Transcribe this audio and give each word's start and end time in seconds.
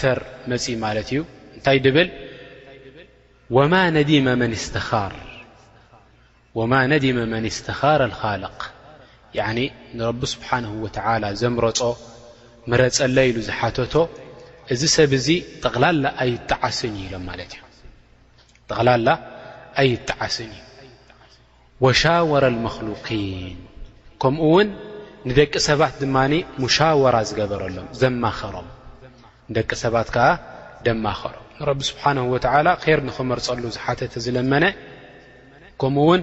ኣር 0.00 0.18
መፅ 0.50 0.64
ማለት 0.84 1.08
እዩ 1.12 1.18
እንታይ 1.56 1.78
ድብል 1.84 2.08
ወማ 3.56 3.74
ነዲመ 3.96 4.26
መን 7.32 7.44
ስተኻር 7.56 8.00
ልኻልቅ 8.12 8.58
ንረቢ 9.98 10.20
ስብሓን 10.34 10.64
ወተላ 10.84 11.24
ዘምረፆ 11.40 11.80
መረፀለ 12.70 13.16
ኢሉ 13.30 13.36
ዝሓተቶ 13.48 13.94
እዚ 14.74 14.82
ሰብ 14.96 15.10
እዚ 15.18 15.28
ማጠቕላላ 15.48 16.04
ኣይጣዓስን 19.82 20.50
እዩ 20.58 20.64
ወሻወረ 21.84 22.44
መክሉقን 22.64 23.22
ከምኡ 24.22 24.42
ውን 24.54 24.68
ንደቂ 25.28 25.52
ሰባት 25.68 25.94
ድማ 26.02 26.16
ሙሻወራ 26.62 27.14
ዝገበረሎም 27.28 27.86
ዘማኸሮም 28.00 28.68
ደቂ 29.56 29.70
ሰባት 29.84 30.08
ደማኸሮ 30.86 31.34
ስሓ 31.88 32.02
ንክመርፀሉ 32.18 33.64
ዝሓ 33.76 33.86
ዝለመነ 34.24 34.64
ከምውን 35.82 36.20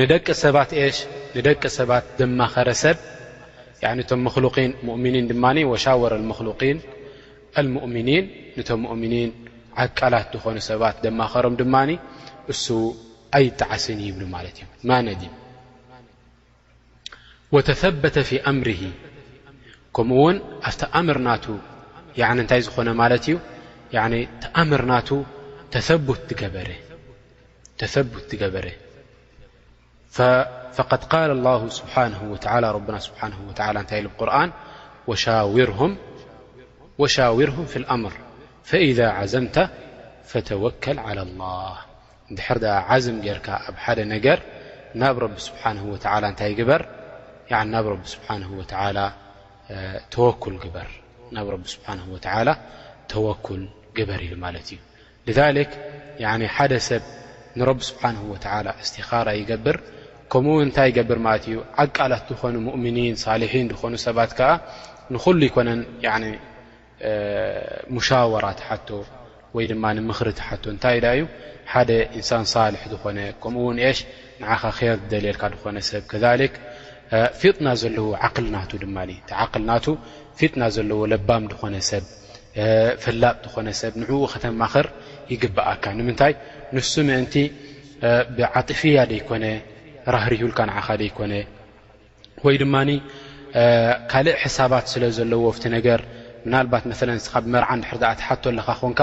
ንደቂ 0.00 0.26
ሰባት 0.44 0.70
ሽ 0.96 0.98
ንደቂ 1.38 1.62
ሰባት 1.78 2.04
ደማኸረ 2.20 2.68
ሰብ 2.84 2.98
ؤኒ 3.92 4.00
ድ 5.30 5.32
ሻረ 5.84 6.12
ؤምኒ 7.62 8.12
ؤኒ 8.94 9.14
ዓቃላት 9.82 10.32
ዝኾኑ 10.38 10.56
ሰባት 10.70 10.96
ደማኸሮም 11.04 11.54
ድማ 11.60 11.74
እ 11.92 12.52
ኣይዓስን 13.38 14.00
ብ 17.52 17.58
እ 17.58 17.62
ተተ 18.06 18.16
ፊ 18.28 18.40
ምር 18.58 18.68
ከምን 19.96 20.36
ኣቲ 20.68 20.80
ምር 21.08 21.18
ና 21.26 21.32
ين 22.16 22.36
نتي 22.36 23.38
ن 23.94 24.26
ت 24.40 24.44
أمر 24.58 24.84
ن 24.84 25.14
تثبت 27.78 28.34
تبر 28.34 28.68
فقد 30.76 31.04
قال 31.04 31.30
الله 31.30 31.68
سبحانه 31.68 32.22
وتعلى 32.32 32.72
ربنا 32.72 32.98
سبحانه 32.98 33.36
وتلى 33.48 34.00
لبقرن 34.00 34.52
وشاورهم 36.98 37.66
في 37.66 37.76
الأمر 37.76 38.12
فإذا 38.64 39.08
عزمت 39.08 39.70
فتوكل 40.24 40.98
على 40.98 41.22
الله 41.22 41.78
در 42.30 42.66
عزم 42.78 43.16
رك 43.28 43.48
ح 43.76 43.90
نر 43.98 44.38
ن 44.94 45.02
رب 45.04 45.38
سبحانه 45.38 45.82
وتعل 45.84 46.24
ن 46.24 46.56
جر 46.56 46.84
ن 47.50 47.74
رب 47.74 48.04
سبحانه 48.06 48.50
وتلى 48.58 49.04
توكل 50.10 50.58
بر 50.74 51.01
ናብ 51.36 51.48
ስሓه 51.72 52.56
ተወኩል 53.10 53.62
ግበር 53.96 54.20
ሉ 54.32 54.34
ት 55.26 55.38
እዩ 55.50 56.50
ሓደ 56.56 56.72
ሰብ 56.88 57.02
ንብ 57.60 57.78
ስሓه 57.88 58.68
እስትኻራ 58.82 59.28
ይገብር 59.40 59.76
ከምኡ 60.32 60.56
ታይ 60.76 60.90
ገብር 60.98 61.18
ት 61.44 61.44
እዩ 61.50 61.56
ዓቃላት 61.82 62.24
ዝኾኑ 62.32 62.54
ؤምኒ 62.76 62.96
حን 63.52 63.64
ዝኾኑ 63.72 63.92
ሰባት 64.06 64.30
ንሉ 65.14 65.40
ኮነ 65.56 65.68
مشوራ 67.94 68.44
ሓቶ 68.68 68.88
ወይ 69.56 69.64
ድ 69.70 69.72
ምሪ 69.84 69.98
እታይ 70.76 71.00
ዩ 71.18 71.22
ሓደ 71.72 71.90
እንሳን 72.18 72.44
ል 72.74 72.76
ዝኾነ 72.92 73.18
ከምኡ 73.42 73.78
ሽ 73.98 73.98
ኻ 74.78 74.78
ር 74.94 74.98
ደልልካ 75.10 75.42
ዝኾነ 75.54 75.76
ብ 76.52 76.71
ፊጥና 77.40 77.68
ዘለዎ 77.82 78.06
ዓቅል 78.26 78.46
ናቱ 78.54 78.70
ድማ 78.82 78.96
እቲ 79.14 79.30
ዓልናቱ 79.44 79.86
ፊጥና 80.38 80.62
ዘለዎ 80.76 81.00
ለባም 81.12 81.44
ዝኮነ 81.52 81.74
ሰብ 81.90 82.04
ፍላጥ 83.02 83.36
ዝኾነሰብ 83.46 83.92
ንዕኡ 84.00 84.18
ከተማኽር 84.32 84.86
ይግብአካ 85.32 85.84
ንምንታይ 85.98 86.32
ንሱ 86.76 86.92
ምእንቲ 87.08 87.34
ብዓጢፍያ 88.36 89.02
ደይኮነ 89.12 89.44
ራህሪሁልካ 90.14 90.58
ንዓኻ 90.70 90.88
ደይኮነ 91.02 91.32
ወይ 92.46 92.56
ድማኒ 92.62 92.90
ካልእ 94.12 94.36
ሕሳባት 94.44 94.84
ስለዘለዎ 94.92 95.42
ፍቲ 95.56 95.64
ነገር 95.76 96.00
ምናባት 96.46 96.84
መ 96.90 96.92
ካብ 97.32 97.44
መርዓ 97.54 97.68
ንድሕር 97.78 98.00
ኣትሓቶ 98.12 98.42
ኣለኻ 98.50 98.66
ኮንካ 98.80 99.00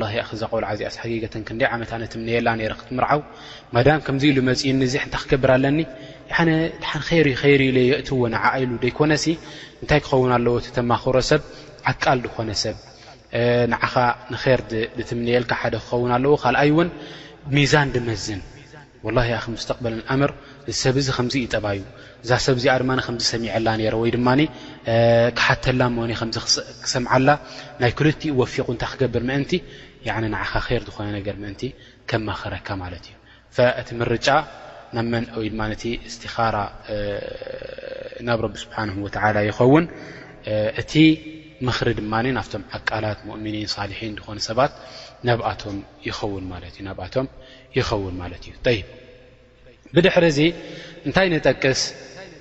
ላ 0.00 0.04
ክ 0.28 0.32
ዘቆልዓዚ 0.40 0.80
ኣሓጊገተን 0.88 1.42
ክንደይ 1.48 1.68
ዓመት 1.74 1.90
ኣነት 1.96 2.10
ትምነየላ 2.14 2.48
ነ 2.58 2.60
ክትምርዓው 2.80 3.20
ማዳም 3.74 4.00
ከምዚ 4.06 4.22
ኢሉ 4.30 4.38
መፅእ 4.48 4.72
ንዚሕ 4.82 5.02
እንታይ 5.06 5.20
ክገብር 5.22 5.50
ኣለኒ 5.56 5.78
ነሪ 6.46 7.26
ይሪ 7.54 7.62
ኢ 7.70 7.82
የእትዎ 7.90 8.20
ንዓኢሉ 8.34 8.70
ደይኮነ 8.84 9.12
እንታይ 9.82 10.00
ክኸውን 10.04 10.32
ኣለዎ 10.38 10.54
ተማኽብሮ 10.78 11.16
ሰብ 11.30 11.42
ዓቃል 11.90 12.18
ድኮነ 12.24 12.50
ሰብ 12.64 12.76
ንዓኻ 13.72 13.92
ንር 14.32 14.60
ትምነየልካ 15.10 15.52
ሓደ 15.62 15.74
ክኸውን 15.84 16.10
ኣለዎ 16.16 16.32
ካልኣይ 16.42 16.70
እውን 16.74 16.88
ሚዛን 17.56 17.88
ድመዝን 17.96 18.42
ላ 19.16 19.22
ክ 19.44 19.46
ምስተቅበልን 19.56 20.02
ኣምር 20.16 20.32
እዚ 20.70 20.76
ሰብ 20.82 20.96
እዚ 21.00 21.08
ከምዚ 21.16 21.34
እይጠባዩ 21.44 21.80
እዛ 22.24 22.30
ሰብ 22.46 22.54
እዚኣ 22.60 22.74
ድማ 22.82 22.90
ከ 23.06 23.10
ሰሚዐላ 23.32 23.68
ወይ 24.02 24.10
ድማ 24.16 24.28
ክሓተላ 25.38 25.80
መኒ 25.96 26.10
ከ 26.20 26.22
ክሰምዓላ 26.84 27.28
ናይ 27.80 27.90
ክልኡ 27.98 28.20
ወፊቁ 28.40 28.66
እታይ 28.76 28.88
ክገብር 28.92 29.22
ምእንቲ 29.30 29.52
ንኻር 30.34 30.82
ዝኾነ 30.88 31.06
ነገ 31.16 31.28
ምንቲ 31.42 31.62
ከማ 32.08 32.28
ክረካ 32.40 32.68
ማለት 32.82 33.04
እዩ 33.12 33.14
እቲ 33.80 33.88
ምርጫ 35.60 35.84
እስቲኻራ 36.08 36.56
ናብ 38.26 38.40
ረቢ 38.44 38.54
ስብሓን 38.64 38.90
ይኸውን 39.50 39.84
እቲ 40.82 40.92
ምሪ 41.66 41.88
ድማ 41.98 42.12
ናብቶም 42.38 42.62
ዓቃላት 42.76 43.20
ሙእሚኒን 43.28 43.68
ሊሒን 43.92 44.14
ዝኾነ 44.22 44.38
ሰባት 44.48 44.72
ናብኣቶም 45.28 45.78
ይን 46.08 46.96
ኣቶም 47.06 47.26
ይኸውን 47.78 48.14
ማት 48.20 48.44
እዩይ 48.52 48.78
ብድሕሪ 49.94 50.24
እዚ 50.32 50.40
እንታይ 51.06 51.28
ንጠቅስ 51.32 51.80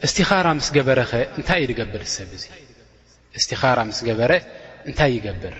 እስቲኻራ 0.05 0.47
ምስ 0.57 0.67
ገበረ 0.75 0.99
ኸ 1.09 1.13
እንታይ 1.37 1.59
እዩ 1.63 1.71
ገብር 1.79 2.03
ሰብ 2.15 2.31
እ 2.37 2.41
እስቲኻራ 3.39 3.79
ምስ 3.89 3.99
ገበረ 4.07 4.31
እንታይ 4.89 5.11
ይገብር 5.17 5.55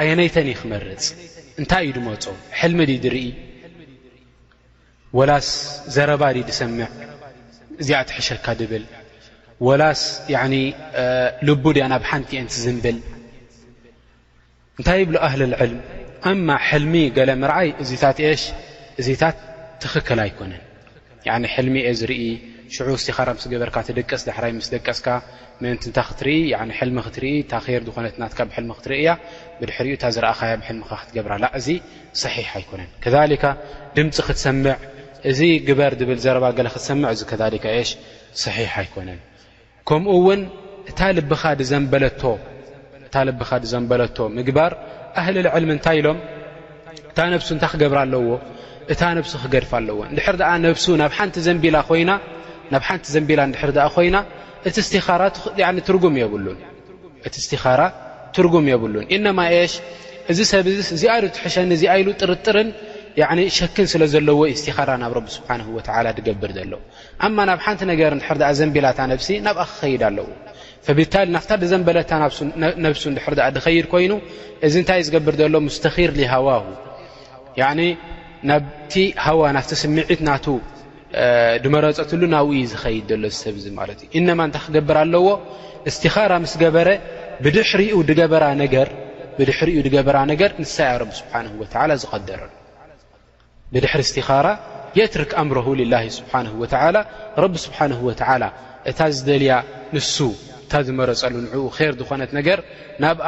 ኣየነይተን 0.00 0.48
ክመርፅ 0.58 1.04
እንታይ 1.60 1.84
እዩ 1.86 1.94
ድመፁ 1.96 2.24
ሕልሚ 2.58 2.80
ድ 2.90 2.92
ድርኢ 3.04 3.26
ወላስ 5.18 5.48
ዘረባ 5.94 6.22
ዲ 6.36 6.38
ድሰምዕ 6.48 6.88
እዚኣትሕሸካ 7.82 8.46
ድብል 8.60 8.84
ወላስ 9.66 10.02
ልቡ 11.48 11.64
ድያ 11.76 11.84
ናብ 11.92 12.04
ሓንቲ 12.10 12.30
እአንት 12.38 12.52
ዝንብል 12.62 12.98
እንታይ 14.78 15.00
ብሎ 15.08 15.16
ኣህልልዕልም 15.26 15.80
እማ 16.30 16.48
ሕልሚ 16.68 16.94
ገለ 17.16 17.30
ምርዓይ 17.42 17.68
እዚታት 17.82 18.18
እዚታት 19.00 19.36
ትክክል 19.82 20.18
ኣይኮነን 20.24 20.62
ሕልሚ 21.54 21.74
እየ 21.82 21.92
ዝርኢ 22.00 22.22
ሽዑ 22.74 22.88
ቲኻ 23.06 23.18
ምስ 23.36 23.44
ገበርካ 23.52 23.76
ትደቀስ 23.88 24.22
ዳሕራይ 24.28 24.52
ምስ 24.58 24.68
ደቀስካ 24.74 25.06
ምእንቲእንታ 25.62 25.98
ክትርኢ 26.08 26.36
ልሚ 26.88 26.96
ክትርኢ 27.06 27.32
ታር 27.50 27.66
ዝኾነትናት 27.88 28.32
ብልሚ 28.52 28.70
ክትርእያ 28.78 29.08
ብድሕሪኡ 29.58 29.94
እታ 29.98 30.04
ዝረእኻ 30.16 30.40
ብሕልሚካ 30.60 30.92
ክትገብራ 31.00 31.32
እዚ 31.58 31.68
صሕ 32.22 32.34
ኣይኮነን 32.58 32.90
ከ 33.02 33.06
ድምፂ 33.96 34.16
ክትሰምዕ 34.28 34.76
እዚ 35.30 35.40
ግበር 35.68 35.92
ብል 36.08 36.20
ዘባ 36.26 36.44
ለ 36.66 36.68
ክሰም 36.76 37.00
እዚ 37.12 37.20
ካ 37.32 37.66
ሽ 37.90 37.90
صሒሕ 38.42 38.70
ኣይኮነን 38.82 39.20
ከምኡ 39.88 40.14
ውን 40.26 40.40
እታ 40.90 41.00
ልብኻ 41.16 41.42
ዘንበለቶ 41.70 42.22
እታ 43.12 43.20
ልብኻ 43.28 43.50
ዘንበለቶ 43.70 44.18
ምግባር 44.36 44.72
እህሊ 45.20 45.36
ልዕል 45.46 45.64
ምንታይ 45.70 45.96
ኢሎም 46.00 46.18
እታ 47.12 47.18
ነብሱ 47.32 47.48
እንታይ 47.56 47.68
ክገብር 47.72 47.98
ኣለዎ 48.02 48.22
እታ 48.92 49.00
ነብሱ 49.18 49.32
ክገድፍ 49.42 49.70
ኣለዎ 49.78 49.98
ንድር 50.12 50.34
ናብ 51.00 51.12
ሓንቲ 51.16 51.36
ዘንቢላ 51.46 51.78
ድር 53.54 53.80
ኣ 53.86 53.88
ኮይና 53.96 54.16
እቲ 57.28 57.36
ስቲኻራ 57.46 57.80
ትርጉም 58.36 58.66
የብሉን 58.72 59.06
እነማሽ 59.16 59.72
እዚ 60.32 60.38
ሰብ 60.52 60.66
ዚኣሉ 61.00 61.24
ትሕሸኒ 61.36 61.70
እዚኣኢሉ 61.76 62.08
ጥርጥርን 62.20 62.68
ሸክን 63.58 63.86
ስለ 63.92 64.02
ዘለዎ 64.12 64.38
እስቲኻራ 64.54 64.90
ናብ 65.02 65.14
ቢ 65.24 65.26
ስብሓ 65.36 65.48
ገብር 66.26 66.50
ዘሎ 66.58 66.72
ማ 67.36 67.38
ናብ 67.50 67.58
ሓንቲ 67.64 67.80
ነገር 67.92 68.10
ዘንቢላታ 68.58 68.98
ሲ 69.26 69.28
ናብኣ 69.46 69.64
ክይድ 69.80 70.02
ኣለዎ 70.08 70.26
ብታ 70.98 71.14
ናፍታ 71.36 71.50
ዘንበለታ 71.72 72.10
ነሱ 72.84 73.02
ድር 73.16 73.32
ድኸይድ 73.56 73.86
ኮይኑ 73.92 74.12
እዚ 74.66 74.74
እንታይ 74.82 75.00
ዝገብር 75.08 75.34
ሎ 75.54 75.56
ስተኺር 75.76 76.10
ሃዋ 76.32 76.46
ናብቲ 78.50 78.92
ሃዋ 79.24 79.40
ናፍቲ 79.56 79.70
ስምዒት 79.82 80.20
ና 80.28 80.30
ድመረፀትሉ 81.64 82.22
ናብኡዩ 82.34 82.60
ዝድ 82.72 83.10
ሎ 83.22 83.24
ሰብ 83.42 83.56
ማት 83.78 84.00
እዩ 84.06 84.12
እማ 84.34 84.40
ታይ 84.54 84.62
ክገብር 84.66 84.96
ኣለዎ 85.04 85.26
እስኻራ 85.90 86.32
ስ 86.52 86.54
ገበረ 86.62 86.88
ድሕርኡ 87.56 87.94
ገበራ 89.94 90.16
ነገር 90.32 90.50
ንሳ 90.64 90.76
ስብሓ 91.20 91.34
ዝቀደረሉ 92.02 92.50
ብድሕሪ 93.74 94.00
እስቲኻራ 94.06 94.48
የትርክ 94.98 95.30
ኣምሮህ 95.42 95.66
ልላሂ 95.80 96.04
ስብሓን 96.18 96.46
ወተዓላ 96.62 96.96
ረቢ 97.44 97.54
ስብሓን 97.66 97.92
ወተዓላ 98.08 98.44
እታ 98.90 99.00
ዝደልያ 99.16 99.52
ንሱ 99.96 100.16
እታ 100.64 100.72
ዝመረፀሉ 100.86 101.34
ንዕኡ 101.46 101.66
ር 101.90 101.94
ዝኾነት 102.00 102.30
ነገር 102.38 102.58
ናብኣ 103.04 103.26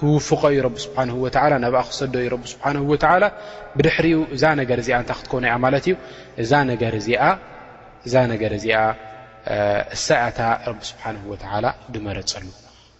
ክውፉቀእዩ 0.00 0.56
ረብ 0.66 0.74
ስብሓ 0.84 0.98
ወ 1.24 1.26
ናብኣ 1.64 1.82
ክሰደ 1.90 2.14
እዩ 2.24 2.32
ብ 2.42 2.50
ስብሓ 2.52 2.64
ወላ 2.90 3.24
ብድሕሪኡ 3.76 4.18
እዛ 4.36 4.44
ነገር 4.60 4.78
እዚኣ 4.82 4.98
እንታይ 5.04 5.16
ክትኮውነ 5.20 5.46
እያ 5.50 5.54
ማለት 5.66 5.86
እዩ 5.90 5.94
እዛ 6.44 6.52
ነገር 6.72 6.92
እዚኣ 8.60 8.80
እሳኣታ 9.96 10.38
ረብ 10.70 10.80
ስብሓን 10.90 11.16
ወተላ 11.32 11.66
ድመረፀሉ 11.94 12.46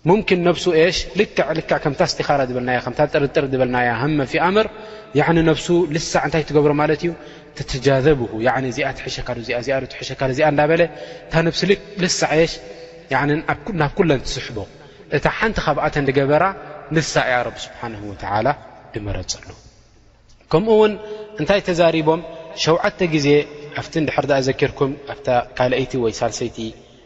ም 0.08 0.14
ብሱ 0.56 0.64
ሽ 0.96 0.98
ል 1.18 1.60
ከ 1.70 1.90
ቲኻ 2.18 2.28
በና 2.56 2.70
ርር 3.22 3.46
በልና 3.60 3.78
ፊኣምር 4.32 4.66
ልሳዕ 5.96 6.22
እታይ 6.28 6.42
ትገብሮ 6.50 6.72
ማት 6.80 7.02
ዩ 7.08 7.12
ተብ 7.58 8.20
ዚኣ 8.76 8.88
ትሸሸካ 8.98 9.28
ዚኣ 10.38 10.48
እዳ 10.52 10.60
እታ 11.26 11.42
ልሳዕ 12.04 12.32
ሽ 12.52 12.54
ናብ 13.80 13.90
ኩለ 13.96 14.10
ትዝሕቦ 14.26 14.58
እታ 15.16 15.26
ሓንቲ 15.38 15.56
ካብኣተ 15.66 15.96
ገበራ 16.18 16.44
ንሳ 16.96 17.12
እያ 17.30 17.38
ብሓ 17.56 18.94
መረፅሎ 19.06 19.48
ከምኡ 20.52 20.72
ውን 20.82 20.92
እንታይ 21.40 21.60
ተዛሪቦም 21.66 22.20
ሸዓተ 22.64 22.98
ግዜ 23.14 23.28
ኣብቲ 23.80 23.92
ድ 24.08 24.10
ዘኪርኩም 24.46 24.90
ኣ 25.12 25.16
ካይቲ 25.58 25.92
ሳሰይቲ 26.20 26.56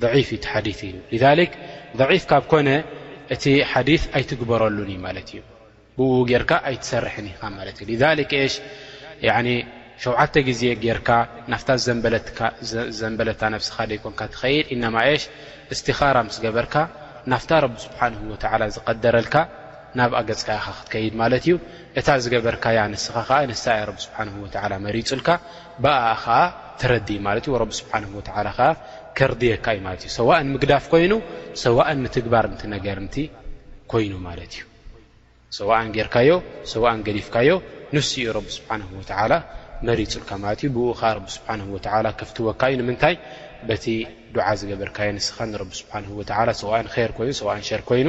ፍ 0.00 0.38
ቲ 0.66 0.68
ዲ 0.68 1.16
እዩ 1.16 2.18
ፍ 2.24 2.24
ካብ 2.30 2.44
ኮነ 2.52 2.68
እቲ 3.34 3.44
ሓዲ 3.72 3.88
ኣይትግበረሉን 4.16 4.90
እዩ 4.94 4.98
ማት 5.06 5.18
እዩ 5.32 5.40
ብ 5.98 6.30
ርካ 6.42 6.52
ኣይትሰርሐን 6.68 7.26
ኢ 7.30 7.34
እ 8.44 8.48
ሽ 8.52 8.54
ሸዓተ 10.02 10.34
ግዜ 10.48 10.62
ርካ 10.98 11.10
ናፍታ 11.52 11.68
ዘንበለታ 12.98 13.42
ነስኻ 13.54 13.76
ደይኮን 13.90 14.14
ትኸይድ 14.34 14.68
ማ 14.94 14.96
ሽ 15.22 15.24
እስትኻራ 15.74 16.16
ምስ 16.28 16.36
ገበርካ 16.44 16.74
ናፍታ 17.32 17.50
ረቢ 17.64 17.74
ስብሓን 17.86 18.12
ወ 18.32 18.36
ዝቀደረልካ 18.76 19.34
ናብ 19.98 20.12
ኣገፅካ 20.20 20.48
ያ 20.58 20.60
ክትከይድ 20.76 21.14
ማለት 21.22 21.42
እዩ 21.46 21.54
እታ 21.98 22.08
ዝገበርካያ 22.22 22.78
ንስኻ 22.92 23.16
ዓ 23.38 23.40
ንሳ 23.50 23.64
ስሓ 24.16 24.68
መሪፁልካ 24.86 25.28
ተረዲ 26.80 27.08
ማለት 27.26 27.44
እዩ 27.48 27.54
ረብ 27.62 27.70
ስብሓን 27.80 28.04
ወተዓላ 28.16 28.46
ከዓ 28.58 28.68
ከርዲየካ 29.18 29.66
እዩ 29.74 29.80
ማለት 29.86 30.02
እዩ 30.04 30.10
ሰዋእን 30.18 30.48
ምግዳፍ 30.54 30.84
ኮይኑ 30.92 31.12
ሰዋእን 31.64 31.98
ምትግባር 32.04 32.44
እንቲ 32.50 32.62
ነገርንቲ 32.74 33.16
ኮይኑ 33.92 34.12
ማለት 34.28 34.52
እዩ 34.56 34.64
ሰዋእን 35.58 35.90
ጌርካዮ 35.96 36.30
ሰዋእን 36.72 37.00
ገዲፍካዮ 37.08 37.50
ንስ 37.96 38.10
እኡ 38.22 38.26
ረብ 38.36 38.46
ስብሓ 38.56 38.68
ወላ 39.24 39.32
መሪፁልካ 39.88 40.30
ማለት 40.44 40.60
እዩ 40.66 40.70
ብብኡኻ 40.76 41.02
ብ 41.24 41.26
ስብሓ 41.36 41.48
ወ 41.74 41.78
ከፍትወካ 42.20 42.62
እዩ 42.72 42.76
ንምንታይ 42.80 43.16
በቲ 43.68 43.84
ድዓ 44.34 44.46
ዝገበርካዮ 44.60 45.08
ንስኻ 45.18 45.36
ንረብ 45.52 45.70
ስብሓ 45.80 45.94
ሰዋእን 46.62 46.88
ር 47.08 47.10
ኮይኑ 47.18 47.30
ሰዋእን 47.42 47.64
ሸር 47.68 47.82
ኮይኑ 47.90 48.08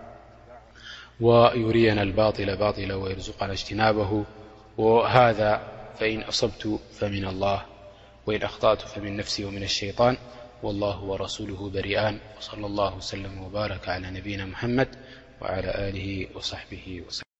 ويرينا 1.21 2.01
الباطل 2.01 2.57
باطل 2.57 2.91
ويرزقنا 2.93 3.51
اجتنابه 3.51 4.25
وهذا 4.77 5.61
فن 5.99 6.21
أصبت 6.21 6.79
فموإن 6.93 7.53
أخطأت 8.43 8.81
فمن 8.81 9.17
نفسي 9.17 9.45
ومن 9.45 9.63
الشيطان 9.63 10.17
والله 10.63 11.03
ورسوله 11.03 11.69
بريئان 11.69 12.19
وصلى 12.37 12.65
الله 12.65 12.95
وسلم 12.97 13.41
وبارك 13.41 13.89
على 13.89 14.09
نبينا 14.11 14.45
محمد 14.45 14.87
وعلى 15.41 15.89
آله 15.89 16.27
وصحبه 16.35 17.01
وسلم 17.07 17.30